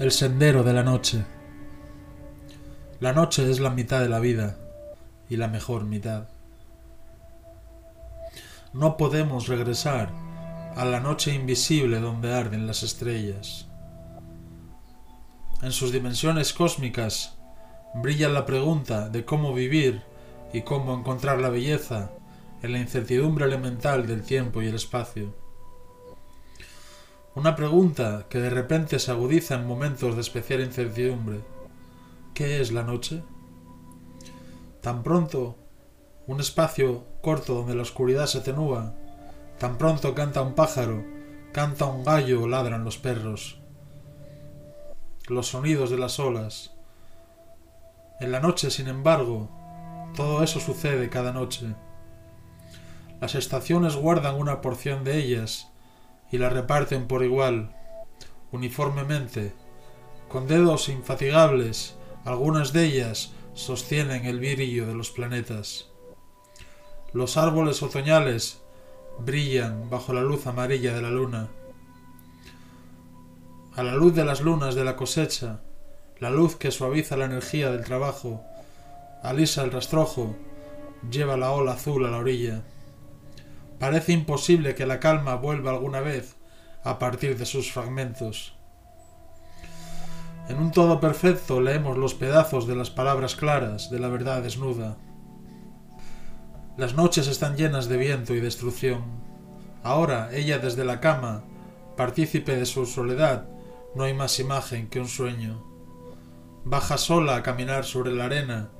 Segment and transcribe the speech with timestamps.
[0.00, 1.26] El sendero de la noche.
[3.00, 4.56] La noche es la mitad de la vida
[5.28, 6.30] y la mejor mitad.
[8.72, 10.10] No podemos regresar
[10.74, 13.66] a la noche invisible donde arden las estrellas.
[15.60, 17.36] En sus dimensiones cósmicas
[17.92, 20.00] brilla la pregunta de cómo vivir
[20.54, 22.10] y cómo encontrar la belleza
[22.62, 25.49] en la incertidumbre elemental del tiempo y el espacio.
[27.36, 31.40] Una pregunta que de repente se agudiza en momentos de especial incertidumbre.
[32.34, 33.22] ¿Qué es la noche?
[34.80, 35.56] Tan pronto,
[36.26, 38.94] un espacio corto donde la oscuridad se atenúa,
[39.60, 41.04] tan pronto canta un pájaro,
[41.52, 43.60] canta un gallo o ladran los perros.
[45.28, 46.72] Los sonidos de las olas.
[48.18, 49.48] En la noche, sin embargo,
[50.16, 51.76] todo eso sucede cada noche.
[53.20, 55.70] Las estaciones guardan una porción de ellas
[56.30, 57.76] y la reparten por igual,
[58.52, 59.52] uniformemente,
[60.28, 65.88] con dedos infatigables, algunas de ellas sostienen el brillo de los planetas.
[67.12, 68.60] Los árboles otoñales
[69.18, 71.48] brillan bajo la luz amarilla de la luna.
[73.74, 75.60] A la luz de las lunas de la cosecha,
[76.18, 78.44] la luz que suaviza la energía del trabajo,
[79.22, 80.36] alisa el rastrojo,
[81.10, 82.62] lleva la ola azul a la orilla.
[83.80, 86.36] Parece imposible que la calma vuelva alguna vez
[86.84, 88.54] a partir de sus fragmentos.
[90.50, 94.98] En un todo perfecto leemos los pedazos de las palabras claras de la verdad desnuda.
[96.76, 99.02] Las noches están llenas de viento y destrucción.
[99.82, 101.44] Ahora, ella desde la cama,
[101.96, 103.48] partícipe de su soledad,
[103.94, 105.64] no hay más imagen que un sueño.
[106.64, 108.72] Baja sola a caminar sobre la arena,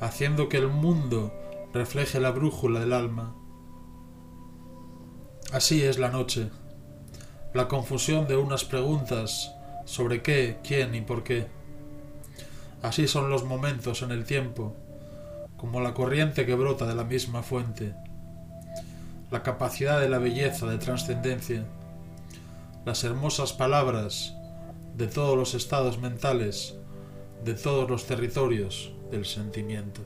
[0.00, 1.34] haciendo que el mundo
[1.74, 3.36] refleje la brújula del alma.
[5.52, 6.48] Así es la noche,
[7.52, 9.54] la confusión de unas preguntas
[9.84, 11.46] sobre qué, quién y por qué.
[12.80, 14.74] Así son los momentos en el tiempo,
[15.58, 17.94] como la corriente que brota de la misma fuente,
[19.30, 21.66] la capacidad de la belleza de trascendencia,
[22.86, 24.34] las hermosas palabras
[24.96, 26.76] de todos los estados mentales,
[27.44, 30.00] de todos los territorios del sentimiento.